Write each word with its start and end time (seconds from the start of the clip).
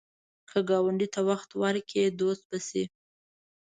که 0.49 0.59
ګاونډي 0.69 1.07
ته 1.13 1.21
وخت 1.29 1.49
ورکړې، 1.61 2.03
دوست 2.19 2.43
به 2.49 2.59
شي 2.67 2.83